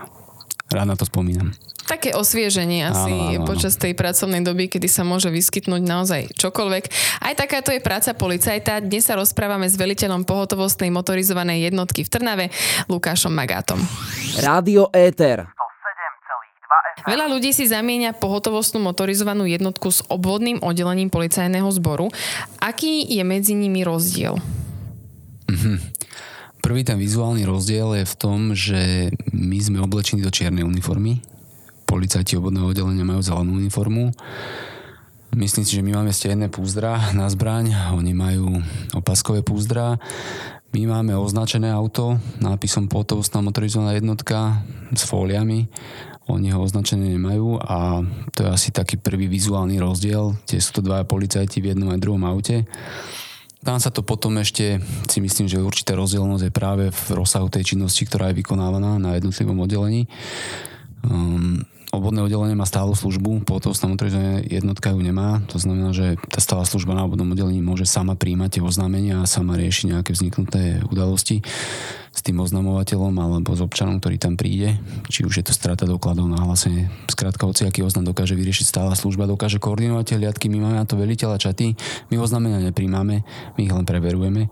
rád 0.69 0.85
na 0.93 0.97
to 1.01 1.09
spomínam. 1.09 1.49
Také 1.89 2.13
osvieženie 2.13 2.85
asi 2.85 3.09
áno, 3.09 3.25
áno, 3.33 3.41
áno. 3.41 3.49
počas 3.49 3.81
tej 3.81 3.97
pracovnej 3.97 4.45
doby, 4.45 4.69
kedy 4.69 4.85
sa 4.93 5.09
môže 5.09 5.33
vyskytnúť 5.33 5.81
naozaj 5.81 6.23
čokoľvek. 6.37 6.85
Aj 7.25 7.33
takáto 7.33 7.73
je 7.73 7.81
práca 7.81 8.13
policajta. 8.13 8.85
Dnes 8.85 9.09
sa 9.09 9.17
rozprávame 9.17 9.65
s 9.65 9.81
veliteľom 9.81 10.29
pohotovostnej 10.29 10.93
motorizovanej 10.93 11.73
jednotky 11.73 12.05
v 12.05 12.13
Trnave, 12.13 12.47
Lukášom 12.93 13.33
Magátom. 13.33 13.81
Rádio 14.37 14.93
Éter. 14.93 15.49
Veľa 17.09 17.25
ľudí 17.33 17.57
si 17.57 17.65
zamieňa 17.65 18.21
pohotovostnú 18.21 18.85
motorizovanú 18.85 19.49
jednotku 19.49 19.89
s 19.89 20.05
obvodným 20.13 20.61
oddelením 20.61 21.09
policajného 21.09 21.73
zboru. 21.73 22.13
Aký 22.61 23.01
je 23.09 23.25
medzi 23.25 23.57
nimi 23.57 23.81
rozdiel? 23.81 24.37
Mm-hmm. 25.49 25.77
Prvý 26.61 26.85
ten 26.85 27.01
vizuálny 27.01 27.49
rozdiel 27.49 28.03
je 28.03 28.05
v 28.05 28.15
tom, 28.21 28.53
že 28.53 29.09
my 29.33 29.57
sme 29.57 29.81
oblečení 29.81 30.21
do 30.21 30.29
čiernej 30.29 30.69
uniformy, 30.69 31.25
policajti 31.89 32.37
obvodného 32.37 32.69
oddelenia 32.69 33.09
majú 33.09 33.25
zelenú 33.25 33.57
uniformu. 33.57 34.13
Myslím 35.33 35.65
si, 35.65 35.81
že 35.81 35.85
my 35.85 35.97
máme 35.97 36.13
stejné 36.13 36.53
púzdra 36.53 37.13
na 37.17 37.25
zbraň, 37.33 37.73
oni 37.97 38.13
majú 38.13 38.61
opaskové 38.93 39.41
púzdra. 39.41 39.97
My 40.77 40.85
máme 40.85 41.17
označené 41.17 41.73
auto 41.73 42.21
nápisom 42.45 42.93
pohotovostná 42.93 43.41
motorizovaná 43.41 43.97
jednotka 43.97 44.61
s 44.93 45.09
fóliami. 45.09 45.69
Oni 46.29 46.53
ho 46.53 46.61
označené 46.61 47.17
nemajú 47.17 47.57
a 47.57 48.05
to 48.37 48.45
je 48.45 48.49
asi 48.53 48.69
taký 48.69 49.01
prvý 49.01 49.33
vizuálny 49.33 49.81
rozdiel. 49.81 50.37
Tie 50.45 50.61
sú 50.61 50.77
to 50.77 50.85
dvaja 50.85 51.09
policajti 51.09 51.65
v 51.65 51.73
jednom 51.73 51.89
aj 51.89 52.05
druhom 52.05 52.21
aute. 52.29 52.69
Tam 53.65 53.81
sa 53.81 53.89
to 53.89 54.05
potom 54.05 54.37
ešte, 54.39 54.79
si 55.09 55.19
myslím, 55.19 55.49
že 55.49 55.59
určitá 55.59 55.97
rozdielnosť 55.97 56.45
je 56.47 56.53
práve 56.53 56.85
v 56.93 57.07
rozsahu 57.17 57.49
tej 57.51 57.75
činnosti, 57.75 58.05
ktorá 58.07 58.31
je 58.31 58.45
vykonávaná 58.45 59.01
na 59.01 59.17
jednotlivom 59.17 59.65
oddelení. 59.65 60.07
Um, 61.07 61.63
obvodné 61.89 62.21
oddelenie 62.21 62.59
má 62.59 62.69
stálu 62.69 62.93
službu, 62.93 63.49
pohotovostná 63.49 63.89
motorizovaná 63.89 64.45
jednotka 64.45 64.93
ju 64.93 65.01
nemá. 65.01 65.41
To 65.49 65.57
znamená, 65.57 65.97
že 65.97 66.21
tá 66.29 66.41
stála 66.43 66.69
služba 66.69 66.93
na 66.93 67.09
obvodnom 67.09 67.33
oddelení 67.33 67.65
môže 67.65 67.89
sama 67.89 68.13
príjmať 68.13 68.59
tie 68.59 68.63
oznámenia 68.63 69.25
a 69.25 69.31
sama 69.31 69.57
riešiť 69.57 69.97
nejaké 69.97 70.11
vzniknuté 70.13 70.85
udalosti 70.85 71.41
s 72.13 72.21
tým 72.21 72.43
oznamovateľom 72.43 73.15
alebo 73.15 73.55
s 73.55 73.63
občanom, 73.63 74.03
ktorý 74.03 74.19
tam 74.19 74.35
príde. 74.35 74.75
Či 75.07 75.23
už 75.23 75.41
je 75.41 75.45
to 75.49 75.55
strata 75.55 75.87
dokladov, 75.87 76.27
nahlásenie. 76.27 76.91
Skrátka, 77.07 77.47
aký 77.47 77.81
oznam 77.87 78.11
dokáže 78.11 78.35
vyriešiť 78.35 78.67
stála 78.67 78.99
služba, 78.99 79.31
dokáže 79.31 79.63
koordinovať 79.63 80.05
tie 80.13 80.21
liadky. 80.21 80.51
My 80.51 80.59
máme 80.67 80.77
na 80.83 80.87
to 80.89 80.99
veliteľa 80.99 81.39
čaty, 81.39 81.79
my 82.11 82.19
oznámenia 82.19 82.59
nepríjmame, 82.59 83.23
my 83.55 83.61
ich 83.63 83.73
len 83.73 83.87
preverujeme. 83.87 84.51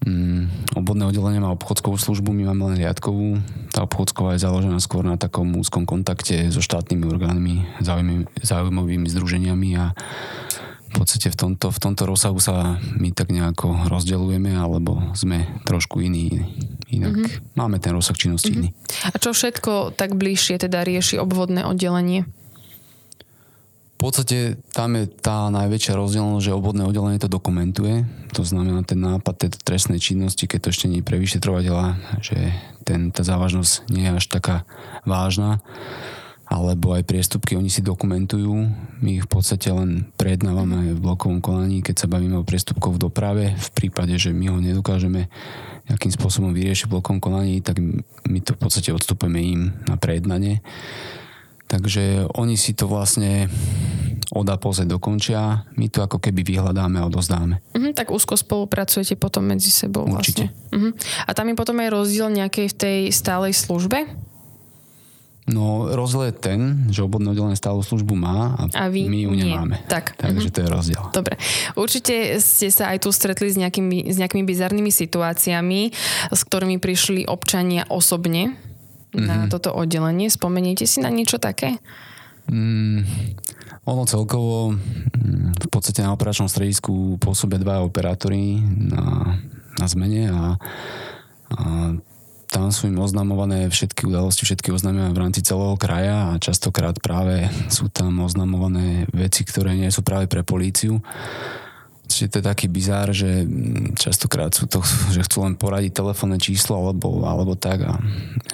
Mm, 0.00 0.48
obvodné 0.80 1.04
oddelenie 1.12 1.44
má 1.44 1.52
obchodskú 1.52 1.92
službu, 1.92 2.32
my 2.32 2.48
máme 2.48 2.72
len 2.72 2.80
riadkovú. 2.80 3.36
Tá 3.68 3.84
obchodsková 3.84 4.32
je 4.32 4.44
založená 4.48 4.80
skôr 4.80 5.04
na 5.04 5.20
takom 5.20 5.52
úzkom 5.60 5.84
kontakte 5.84 6.48
so 6.48 6.64
štátnymi 6.64 7.04
orgánmi, 7.04 7.68
zaujímavými 8.40 9.04
združeniami 9.12 9.76
a 9.76 9.92
v 10.90 10.92
podstate 10.96 11.30
v 11.30 11.36
tomto, 11.36 11.70
v 11.70 11.78
tomto 11.78 12.02
rozsahu 12.08 12.40
sa 12.42 12.80
my 12.98 13.12
tak 13.12 13.30
nejako 13.30 13.92
rozdeľujeme 13.92 14.56
alebo 14.56 15.12
sme 15.12 15.46
trošku 15.68 16.02
iní. 16.02 16.48
Inak 16.90 17.14
mm-hmm. 17.14 17.54
máme 17.54 17.78
ten 17.78 17.94
rozsah 17.94 18.16
činnosti 18.16 18.50
mm-hmm. 18.50 18.72
iný. 18.72 19.12
A 19.12 19.16
čo 19.20 19.30
všetko 19.36 19.94
tak 19.94 20.18
bližšie 20.18 20.58
teda 20.58 20.82
rieši 20.82 21.22
obvodné 21.22 21.62
oddelenie? 21.62 22.26
Podstate 24.00 24.56
tam 24.72 24.96
je 24.96 25.04
tá 25.12 25.52
najväčšia 25.52 25.92
rozdielnosť, 25.92 26.48
že 26.48 26.56
obvodné 26.56 26.88
oddelenie 26.88 27.20
to 27.20 27.28
dokumentuje. 27.28 28.08
To 28.32 28.40
znamená 28.40 28.80
ten 28.80 28.96
nápad 28.96 29.44
tej 29.44 29.60
trestnej 29.60 30.00
činnosti, 30.00 30.48
keď 30.48 30.58
to 30.64 30.70
ešte 30.72 30.88
nie 30.88 31.04
je 31.04 31.08
pre 31.12 31.20
vyšetrovateľa, 31.20 32.00
že 32.24 32.56
ten, 32.88 33.12
tá 33.12 33.20
závažnosť 33.20 33.92
nie 33.92 34.08
je 34.08 34.16
až 34.16 34.24
taká 34.32 34.64
vážna 35.04 35.60
alebo 36.50 36.98
aj 36.98 37.06
priestupky 37.06 37.54
oni 37.54 37.70
si 37.70 37.78
dokumentujú. 37.78 38.50
My 38.98 39.22
ich 39.22 39.24
v 39.28 39.30
podstate 39.30 39.70
len 39.70 40.10
prejednávame 40.18 40.98
v 40.98 40.98
blokovom 40.98 41.38
konaní, 41.38 41.78
keď 41.78 42.02
sa 42.02 42.10
bavíme 42.10 42.42
o 42.42 42.48
priestupkoch 42.48 42.98
v 42.98 43.02
doprave. 43.06 43.44
V 43.54 43.68
prípade, 43.70 44.18
že 44.18 44.34
my 44.34 44.50
ho 44.50 44.58
nedokážeme 44.58 45.30
nejakým 45.86 46.10
spôsobom 46.10 46.50
vyriešiť 46.50 46.90
v 46.90 46.94
blokovom 46.98 47.22
konaní, 47.22 47.62
tak 47.62 47.78
my 48.26 48.38
to 48.42 48.58
v 48.58 48.60
podstate 48.66 48.90
odstupujeme 48.90 49.38
im 49.38 49.62
na 49.86 49.94
prejednanie. 49.94 50.58
Takže 51.70 52.26
oni 52.34 52.58
si 52.58 52.74
to 52.74 52.90
vlastne 52.90 53.46
od 54.30 54.46
Apolze 54.46 54.86
dokončia, 54.86 55.66
my 55.74 55.86
to 55.90 56.02
ako 56.02 56.18
keby 56.18 56.42
vyhľadáme 56.42 57.02
a 57.02 57.06
odozdáme. 57.06 57.62
Uh-huh, 57.74 57.90
tak 57.94 58.10
úzko 58.10 58.38
spolupracujete 58.38 59.18
potom 59.18 59.46
medzi 59.46 59.70
sebou. 59.70 60.06
Určite. 60.06 60.50
Vlastne. 60.50 60.74
Uh-huh. 60.74 60.92
A 61.26 61.30
tam 61.34 61.50
je 61.50 61.54
potom 61.58 61.78
aj 61.82 61.90
rozdiel 61.90 62.30
nejakej 62.30 62.66
v 62.70 62.76
tej 62.78 62.98
stálej 63.10 63.54
službe? 63.58 64.06
No 65.50 65.90
rozdiel 65.90 66.30
je 66.30 66.34
ten, 66.38 66.60
že 66.94 67.02
obvodné 67.02 67.34
oddelenie 67.34 67.58
stálu 67.58 67.82
službu 67.82 68.14
má 68.14 68.54
a, 68.54 68.62
a 68.70 68.84
vy 68.86 69.10
my 69.10 69.18
ju 69.26 69.32
nie. 69.34 69.50
nemáme. 69.50 69.82
Tak. 69.90 70.14
Takže 70.14 70.46
uh-huh. 70.46 70.54
to 70.54 70.62
je 70.62 70.68
rozdiel. 70.70 71.02
Dobre. 71.10 71.34
Určite 71.74 72.38
ste 72.38 72.70
sa 72.70 72.94
aj 72.94 73.02
tu 73.02 73.10
stretli 73.10 73.50
s 73.50 73.58
nejakými, 73.58 74.14
s 74.14 74.16
nejakými 74.18 74.46
bizarnými 74.46 74.94
situáciami, 74.94 75.90
s 76.30 76.40
ktorými 76.46 76.78
prišli 76.78 77.26
občania 77.26 77.82
osobne 77.90 78.69
na 79.14 79.44
mm-hmm. 79.44 79.50
toto 79.50 79.74
oddelenie. 79.74 80.30
Spomeniete 80.30 80.86
si 80.86 81.02
na 81.02 81.10
niečo 81.10 81.38
také? 81.42 81.78
Mm, 82.50 83.06
ono 83.86 84.02
celkovo 84.06 84.74
mm, 84.74 85.60
v 85.60 85.68
podstate 85.70 86.02
na 86.02 86.14
operačnom 86.14 86.50
stredisku 86.50 87.18
pôsobia 87.22 87.62
dva 87.62 87.82
operátori 87.84 88.58
na, 88.62 89.38
na 89.78 89.86
zmene 89.86 90.30
a, 90.30 90.42
a 91.54 91.64
tam 92.50 92.74
sú 92.74 92.90
im 92.90 92.98
oznamované 92.98 93.70
všetky 93.70 94.10
udalosti, 94.10 94.42
všetky 94.42 94.74
oznámenia 94.74 95.14
v 95.14 95.22
rámci 95.22 95.46
celého 95.46 95.78
kraja 95.78 96.34
a 96.34 96.42
častokrát 96.42 96.98
práve 96.98 97.46
sú 97.70 97.86
tam 97.86 98.18
oznamované 98.26 99.06
veci, 99.14 99.46
ktoré 99.46 99.78
nie 99.78 99.86
sú 99.94 100.02
práve 100.02 100.26
pre 100.26 100.42
políciu 100.42 100.98
že 102.12 102.26
to 102.28 102.42
je 102.42 102.44
taký 102.44 102.66
bizár, 102.66 103.14
že 103.14 103.46
mm, 103.46 103.96
častokrát 103.96 104.50
sú 104.52 104.66
to, 104.66 104.82
že 105.14 105.24
chcú 105.24 105.46
len 105.46 105.54
poradiť 105.54 106.02
telefónne 106.02 106.36
číslo 106.36 106.76
alebo, 106.78 107.24
alebo 107.24 107.54
tak 107.54 107.86
a 107.86 107.98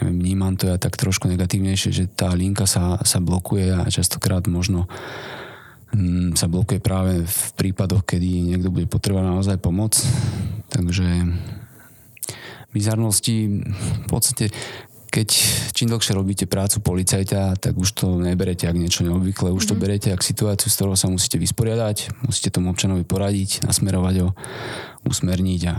neviem, 0.01 0.17
vnímam 0.23 0.55
to 0.55 0.69
ja 0.71 0.77
tak 0.77 0.95
trošku 0.95 1.27
negatívnejšie, 1.33 1.91
že 1.93 2.05
tá 2.07 2.31
linka 2.37 2.69
sa, 2.69 3.01
sa 3.03 3.19
blokuje 3.19 3.73
a 3.73 3.89
častokrát 3.89 4.45
možno 4.47 4.87
mm, 5.97 6.37
sa 6.37 6.47
blokuje 6.47 6.79
práve 6.79 7.25
v 7.25 7.41
prípadoch, 7.57 8.05
kedy 8.05 8.55
niekto 8.55 8.69
bude 8.69 8.87
potrebovať 8.87 9.27
naozaj 9.27 9.57
pomoc. 9.59 9.97
Takže 10.69 11.07
bizarnosti 12.77 13.65
v 13.73 14.07
podstate 14.11 14.53
keď 15.17 15.29
čím 15.73 15.89
dlhšie 15.89 16.13
robíte 16.13 16.45
prácu 16.45 16.85
policajta, 16.85 17.57
tak 17.57 17.73
už 17.73 17.89
to 17.97 18.21
neberete 18.21 18.69
ak 18.69 18.77
niečo 18.77 19.01
neobvyklé, 19.01 19.49
už 19.49 19.65
mm-hmm. 19.65 19.71
to 19.73 19.75
mhm. 19.75 19.81
berete 19.81 20.09
ako 20.13 20.25
situáciu, 20.25 20.69
s 20.69 20.77
ktorou 20.77 20.93
sa 20.93 21.09
musíte 21.09 21.41
vysporiadať, 21.41 22.21
musíte 22.29 22.53
tomu 22.53 22.69
občanovi 22.69 23.09
poradiť, 23.09 23.65
nasmerovať 23.65 24.15
ho, 24.21 24.29
usmerniť 25.09 25.63
a 25.73 25.75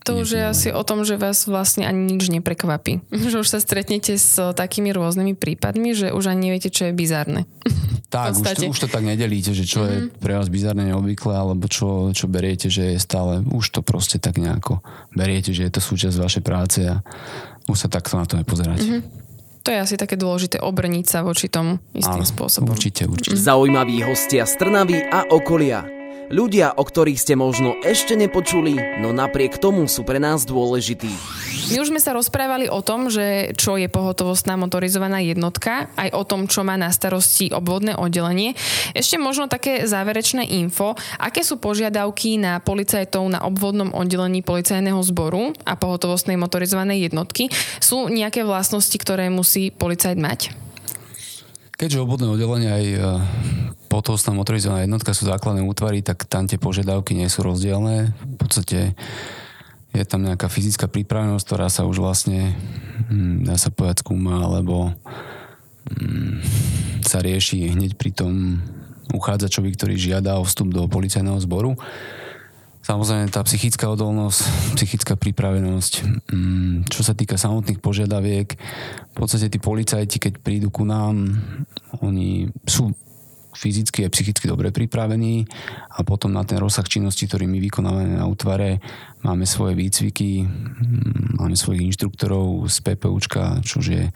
to 0.00 0.16
už 0.16 0.32
je 0.32 0.42
asi 0.42 0.68
o 0.72 0.80
tom, 0.80 1.04
že 1.04 1.20
vás 1.20 1.44
vlastne 1.44 1.84
ani 1.84 2.16
nič 2.16 2.32
neprekvapí. 2.32 3.04
Že 3.30 3.44
už 3.44 3.48
sa 3.52 3.60
stretnete 3.60 4.16
s 4.16 4.32
takými 4.56 4.96
rôznymi 4.96 5.36
prípadmi, 5.36 5.92
že 5.92 6.08
už 6.10 6.32
ani 6.32 6.48
neviete, 6.48 6.72
čo 6.72 6.88
je 6.88 6.96
bizarné. 6.96 7.44
Tak, 8.10 8.34
už 8.34 8.42
to, 8.42 8.74
už 8.74 8.80
to 8.82 8.88
tak 8.90 9.06
nedelíte, 9.06 9.54
že 9.54 9.62
čo 9.62 9.86
mm-hmm. 9.86 9.94
je 9.94 9.98
mhm. 10.02 10.10
pre 10.18 10.34
vás 10.34 10.50
bizarné, 10.50 10.90
neobvyklé, 10.90 11.30
alebo 11.30 11.70
čo, 11.70 12.10
čo 12.10 12.26
beriete, 12.26 12.66
že 12.66 12.98
je 12.98 12.98
stále, 12.98 13.38
už 13.46 13.70
to 13.70 13.86
proste 13.86 14.18
tak 14.18 14.34
nejako 14.34 14.82
beriete, 15.14 15.54
že 15.54 15.62
je 15.62 15.70
to 15.70 15.78
súčasť 15.78 16.18
vašej 16.18 16.42
práce 16.42 16.82
a 16.90 17.06
už 17.68 17.76
sa 17.76 17.88
takto 17.90 18.16
na 18.16 18.24
to 18.24 18.40
nepozerať. 18.40 18.80
Mm-hmm. 18.80 19.02
To 19.60 19.68
je 19.68 19.78
asi 19.78 19.96
také 20.00 20.16
dôležité 20.16 20.56
obrniť 20.64 21.04
sa 21.04 21.20
voči 21.20 21.52
tomu 21.52 21.76
istým 21.92 22.24
Áno, 22.24 22.32
spôsobom. 22.32 22.72
Určite, 22.72 23.04
určite. 23.04 23.36
Zaujímaví 23.36 24.00
hostia 24.08 24.48
z 24.48 24.56
Trnavy 24.56 25.04
a 25.04 25.28
okolia. 25.28 25.99
Ľudia, 26.30 26.78
o 26.78 26.86
ktorých 26.86 27.18
ste 27.18 27.34
možno 27.34 27.74
ešte 27.82 28.14
nepočuli, 28.14 29.02
no 29.02 29.10
napriek 29.10 29.58
tomu 29.58 29.90
sú 29.90 30.06
pre 30.06 30.22
nás 30.22 30.46
dôležití. 30.46 31.10
My 31.74 31.82
už 31.82 31.90
sme 31.90 31.98
sa 31.98 32.14
rozprávali 32.14 32.70
o 32.70 32.78
tom, 32.86 33.10
že 33.10 33.50
čo 33.58 33.74
je 33.74 33.90
pohotovostná 33.90 34.54
motorizovaná 34.54 35.18
jednotka, 35.26 35.90
aj 35.98 36.14
o 36.14 36.22
tom, 36.22 36.46
čo 36.46 36.62
má 36.62 36.78
na 36.78 36.94
starosti 36.94 37.50
obvodné 37.50 37.98
oddelenie. 37.98 38.54
Ešte 38.94 39.18
možno 39.18 39.50
také 39.50 39.90
záverečné 39.90 40.46
info, 40.54 40.94
aké 41.18 41.42
sú 41.42 41.58
požiadavky 41.58 42.38
na 42.38 42.62
policajtov 42.62 43.26
na 43.26 43.42
obvodnom 43.42 43.90
oddelení 43.90 44.46
policajného 44.46 45.02
zboru 45.02 45.50
a 45.66 45.74
pohotovostnej 45.74 46.38
motorizovanej 46.38 47.10
jednotky. 47.10 47.50
Sú 47.82 48.06
nejaké 48.06 48.46
vlastnosti, 48.46 48.94
ktoré 48.94 49.26
musí 49.34 49.74
policajt 49.74 50.14
mať? 50.14 50.54
Keďže 51.74 52.06
obvodné 52.06 52.30
oddelenie 52.30 52.70
aj 52.70 52.86
e, 53.90 53.92
potovostná 53.92 54.30
motorizovaná 54.30 54.86
jednotka 54.86 55.10
sú 55.10 55.26
základné 55.26 55.66
útvary, 55.66 56.06
tak 56.06 56.22
tam 56.30 56.46
tie 56.46 56.62
požiadavky 56.62 57.18
nie 57.18 57.26
sú 57.26 57.42
rozdielne. 57.42 58.14
V 58.14 58.36
podstate 58.38 58.94
je 59.90 60.04
tam 60.06 60.22
nejaká 60.22 60.46
fyzická 60.46 60.86
pripravenosť, 60.86 61.44
ktorá 61.44 61.66
sa 61.66 61.82
už 61.82 61.98
vlastne, 61.98 62.54
hm, 63.10 63.50
dá 63.50 63.58
sa 63.58 63.74
povedať, 63.74 64.06
skúma, 64.06 64.46
alebo 64.46 64.94
hm, 65.90 66.38
sa 67.02 67.18
rieši 67.18 67.74
hneď 67.74 67.98
pri 67.98 68.14
tom 68.14 68.62
uchádzačovi, 69.10 69.74
ktorý 69.74 69.98
žiada 69.98 70.38
o 70.38 70.46
vstup 70.46 70.70
do 70.70 70.86
policajného 70.86 71.42
zboru. 71.42 71.74
Samozrejme 72.80 73.28
tá 73.28 73.44
psychická 73.44 73.92
odolnosť, 73.92 74.40
psychická 74.78 75.12
pripravenosť, 75.12 75.92
mm, 76.32 76.88
čo 76.88 77.04
sa 77.04 77.12
týka 77.12 77.36
samotných 77.36 77.82
požiadaviek, 77.82 78.56
v 79.10 79.14
podstate 79.14 79.52
tí 79.52 79.60
policajti, 79.60 80.16
keď 80.16 80.40
prídu 80.40 80.72
ku 80.72 80.88
nám, 80.88 81.38
oni 82.00 82.48
sú 82.64 82.94
fyzicky 83.54 84.06
a 84.06 84.12
psychicky 84.12 84.46
dobre 84.46 84.70
pripravení 84.70 85.46
a 85.90 86.06
potom 86.06 86.30
na 86.30 86.46
ten 86.46 86.58
rozsah 86.58 86.86
činnosti, 86.86 87.26
ktorý 87.26 87.50
my 87.50 87.58
vykonávame 87.58 88.18
na 88.18 88.26
útvare, 88.26 88.78
máme 89.26 89.44
svoje 89.44 89.76
výcviky, 89.76 90.44
mm, 90.44 91.42
máme 91.42 91.56
svojich 91.58 91.92
inštruktorov 91.92 92.70
z 92.70 92.76
PPUčka, 92.80 93.60
čo 93.66 93.82
je 93.82 94.08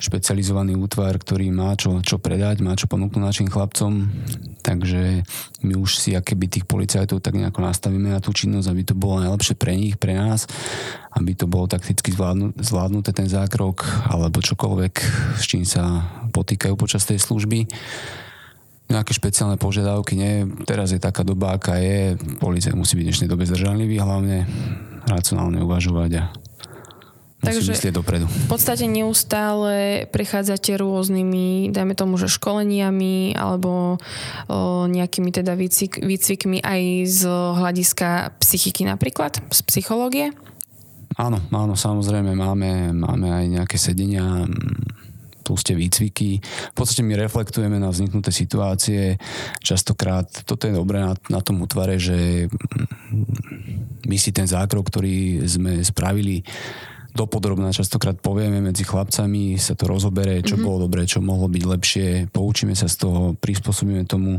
špecializovaný 0.00 0.80
útvar, 0.80 1.12
ktorý 1.20 1.52
má 1.52 1.76
čo, 1.76 2.00
čo 2.00 2.16
predať, 2.16 2.64
má 2.64 2.72
čo 2.72 2.88
ponúknuť 2.88 3.20
našim 3.20 3.48
chlapcom. 3.52 4.08
Takže 4.64 5.28
my 5.60 5.76
už 5.76 6.00
si 6.00 6.16
akéby 6.16 6.48
tých 6.48 6.64
policajtov 6.64 7.20
tak 7.20 7.36
nejako 7.36 7.60
nastavíme 7.60 8.08
na 8.08 8.24
tú 8.24 8.32
činnosť, 8.32 8.66
aby 8.72 8.82
to 8.88 8.94
bolo 8.96 9.20
najlepšie 9.20 9.60
pre 9.60 9.76
nich, 9.76 10.00
pre 10.00 10.16
nás, 10.16 10.48
aby 11.12 11.36
to 11.36 11.44
bolo 11.44 11.68
takticky 11.68 12.16
zvládnu, 12.16 12.56
zvládnuté 12.56 13.12
ten 13.12 13.28
zákrok 13.28 13.84
alebo 14.08 14.40
čokoľvek, 14.40 14.94
s 15.36 15.44
čím 15.44 15.68
sa 15.68 16.08
potýkajú 16.32 16.74
počas 16.80 17.04
tej 17.04 17.20
služby 17.20 17.68
nejaké 18.90 19.14
špeciálne 19.14 19.54
požiadavky, 19.56 20.18
nie. 20.18 20.44
Teraz 20.66 20.90
je 20.90 20.98
taká 20.98 21.22
doba, 21.22 21.54
aká 21.54 21.78
je. 21.78 22.18
Policajt 22.42 22.74
musí 22.74 22.98
byť 22.98 23.04
v 23.06 23.08
dnešnej 23.08 23.30
dobe 23.30 23.46
zdržanlivý 23.46 24.02
hlavne. 24.02 24.44
racionálne 25.08 25.62
uvažovať 25.64 26.10
a 26.20 26.24
Takže 27.40 27.72
myslieť 27.72 27.96
dopredu. 27.96 28.28
v 28.28 28.48
podstate 28.52 28.84
neustále 28.84 30.04
prechádzate 30.12 30.76
rôznymi, 30.76 31.72
dajme 31.72 31.96
tomu, 31.96 32.20
že 32.20 32.28
školeniami 32.28 33.32
alebo 33.32 33.96
o, 33.96 34.84
nejakými 34.84 35.32
teda 35.32 35.56
výcvik, 35.56 36.04
výcvikmi 36.04 36.60
aj 36.60 36.82
z 37.08 37.20
hľadiska 37.32 38.36
psychiky 38.44 38.84
napríklad, 38.84 39.40
z 39.48 39.60
psychológie? 39.64 40.36
Áno, 41.16 41.40
áno, 41.48 41.74
samozrejme 41.80 42.36
máme, 42.36 42.92
máme 42.92 43.32
aj 43.32 43.44
nejaké 43.48 43.76
sedenia 43.80 44.44
plus 45.50 45.66
tie 45.66 45.74
výcviky. 45.74 46.38
V 46.70 46.74
podstate 46.78 47.02
my 47.02 47.18
reflektujeme 47.18 47.82
na 47.82 47.90
vzniknuté 47.90 48.30
situácie. 48.30 49.18
Častokrát 49.58 50.30
toto 50.46 50.70
je 50.70 50.78
dobré 50.78 51.02
na, 51.02 51.18
na 51.26 51.42
tom 51.42 51.58
útvare, 51.66 51.98
že 51.98 52.46
my 54.06 54.14
si 54.14 54.30
ten 54.30 54.46
zákrok, 54.46 54.86
ktorý 54.86 55.42
sme 55.50 55.82
spravili, 55.82 56.46
dopodrobná 57.10 57.74
častokrát 57.74 58.14
povieme 58.22 58.62
medzi 58.62 58.86
chlapcami, 58.86 59.58
sa 59.58 59.74
to 59.74 59.90
rozobere, 59.90 60.38
čo 60.46 60.54
mm-hmm. 60.54 60.66
bolo 60.66 60.86
dobre, 60.86 61.02
čo 61.10 61.18
mohlo 61.18 61.50
byť 61.50 61.64
lepšie, 61.66 62.08
poučíme 62.30 62.78
sa 62.78 62.86
z 62.86 63.02
toho, 63.02 63.34
prispôsobíme 63.34 64.06
tomu 64.06 64.38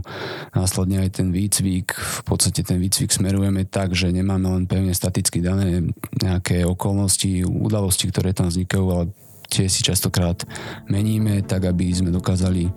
následne 0.55 1.03
aj 1.03 1.19
ten 1.19 1.35
výcvik. 1.35 1.91
V 1.91 2.21
podstate 2.23 2.63
ten 2.63 2.79
výcvik 2.79 3.11
smerujeme 3.11 3.67
tak, 3.67 3.91
že 3.91 4.15
nemáme 4.15 4.47
len 4.47 4.63
pevne 4.71 4.95
staticky 4.95 5.43
dané 5.43 5.91
nejaké 6.23 6.63
okolnosti, 6.63 7.43
udalosti, 7.43 8.07
ktoré 8.07 8.31
tam 8.31 8.47
vznikajú, 8.47 8.85
ale 8.87 9.05
tie 9.51 9.67
si 9.67 9.83
častokrát 9.83 10.47
meníme 10.87 11.43
tak, 11.43 11.67
aby 11.67 11.91
sme 11.91 12.07
dokázali 12.07 12.71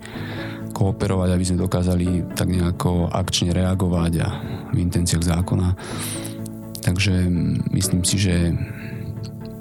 kooperovať, 0.75 1.29
aby 1.31 1.45
sme 1.47 1.63
dokázali 1.63 2.35
tak 2.35 2.51
nejako 2.51 3.07
akčne 3.07 3.55
reagovať 3.55 4.13
a 4.19 4.27
v 4.75 4.77
intenciách 4.83 5.23
zákona. 5.23 5.71
Takže 6.83 7.31
myslím 7.71 8.03
si, 8.03 8.19
že 8.19 8.51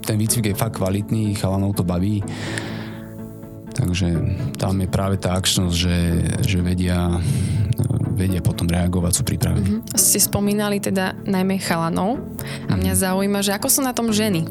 ten 0.02 0.18
výcvik 0.18 0.52
je 0.52 0.58
fakt 0.58 0.76
kvalitný, 0.82 1.38
chalanov 1.38 1.78
to 1.78 1.86
baví. 1.86 2.18
Takže 3.74 4.10
tam 4.58 4.82
je 4.82 4.88
práve 4.90 5.16
tá 5.16 5.38
akčnosť, 5.38 5.74
že, 5.74 5.98
že 6.42 6.58
vedia, 6.60 7.14
vedia 8.18 8.42
potom 8.42 8.66
reagovať, 8.66 9.12
sú 9.14 9.22
pripravení. 9.22 9.80
Mm-hmm. 9.80 9.98
Ste 9.98 10.18
spomínali 10.18 10.82
teda 10.82 11.14
najmä 11.26 11.62
chalanov 11.62 12.18
a 12.68 12.74
mňa 12.74 12.92
mm-hmm. 12.94 13.06
zaujíma, 13.06 13.40
že 13.40 13.54
ako 13.54 13.68
sú 13.70 13.80
na 13.86 13.94
tom 13.94 14.10
ženy? 14.10 14.46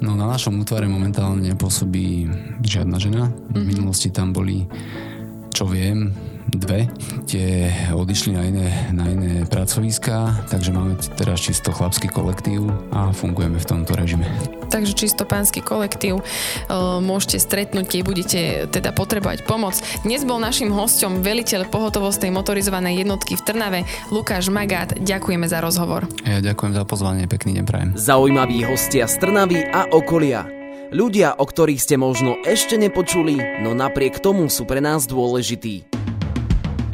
No 0.00 0.16
na 0.16 0.24
našom 0.24 0.56
útvare 0.64 0.88
momentálne 0.88 1.44
nepôsobí 1.52 2.24
žiadna 2.64 2.96
žena. 2.96 3.28
V 3.52 3.60
mhm. 3.60 3.66
minulosti 3.68 4.08
tam 4.08 4.32
boli, 4.32 4.64
čo 5.52 5.68
viem, 5.68 6.12
dve, 6.56 6.90
tie 7.30 7.70
odišli 7.94 8.34
na 8.34 8.42
iné, 8.46 8.68
na 8.90 9.06
iné 9.06 9.46
pracoviská, 9.46 10.46
takže 10.50 10.74
máme 10.74 10.98
teraz 11.14 11.44
čisto 11.44 11.70
chlapský 11.70 12.10
kolektív 12.10 12.70
a 12.90 13.14
fungujeme 13.14 13.60
v 13.60 13.66
tomto 13.66 13.94
režime. 13.94 14.26
Takže 14.70 14.94
čisto 14.94 15.22
pánsky 15.26 15.62
kolektív, 15.62 16.22
e, 16.22 16.24
môžete 17.02 17.42
stretnúť, 17.42 17.86
keď 17.86 18.00
budete 18.06 18.40
teda 18.70 18.94
potrebovať 18.94 19.46
pomoc. 19.46 19.78
Dnes 20.06 20.22
bol 20.22 20.38
našim 20.38 20.70
hostom 20.70 21.22
veliteľ 21.22 21.66
pohotovostnej 21.70 22.30
motorizovanej 22.30 23.06
jednotky 23.06 23.34
v 23.38 23.42
Trnave, 23.42 23.80
Lukáš 24.14 24.50
Magát. 24.50 24.94
Ďakujeme 24.94 25.46
za 25.50 25.58
rozhovor. 25.62 26.06
Ja 26.22 26.42
ďakujem 26.42 26.72
za 26.74 26.84
pozvanie, 26.86 27.26
pekný 27.26 27.60
deň 27.60 27.64
prajem. 27.66 27.88
Zaujímaví 27.98 28.62
hostia 28.66 29.10
z 29.10 29.18
Trnavy 29.18 29.66
a 29.70 29.90
okolia. 29.90 30.60
Ľudia, 30.90 31.38
o 31.38 31.46
ktorých 31.46 31.78
ste 31.78 31.94
možno 31.94 32.34
ešte 32.42 32.74
nepočuli, 32.74 33.62
no 33.62 33.78
napriek 33.78 34.18
tomu 34.18 34.50
sú 34.50 34.66
pre 34.66 34.82
nás 34.82 35.06
dôležití. 35.06 35.86